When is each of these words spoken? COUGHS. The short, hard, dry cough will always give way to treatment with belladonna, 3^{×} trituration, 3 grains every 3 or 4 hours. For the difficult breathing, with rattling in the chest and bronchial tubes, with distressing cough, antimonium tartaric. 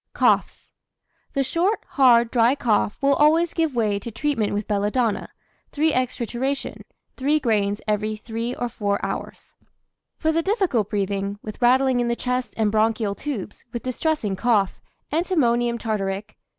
COUGHS. 0.13 0.71
The 1.33 1.43
short, 1.43 1.81
hard, 1.89 2.31
dry 2.31 2.55
cough 2.55 2.97
will 3.03 3.13
always 3.13 3.53
give 3.53 3.75
way 3.75 3.99
to 3.99 4.09
treatment 4.09 4.51
with 4.51 4.67
belladonna, 4.67 5.29
3^{×} 5.73 5.93
trituration, 5.93 6.81
3 7.17 7.39
grains 7.39 7.81
every 7.87 8.15
3 8.15 8.55
or 8.55 8.67
4 8.67 9.05
hours. 9.05 9.53
For 10.17 10.31
the 10.31 10.41
difficult 10.41 10.89
breathing, 10.89 11.37
with 11.43 11.61
rattling 11.61 11.99
in 11.99 12.07
the 12.07 12.15
chest 12.15 12.55
and 12.57 12.71
bronchial 12.71 13.13
tubes, 13.13 13.63
with 13.71 13.83
distressing 13.83 14.35
cough, 14.35 14.81
antimonium 15.13 15.77
tartaric. 15.77 16.35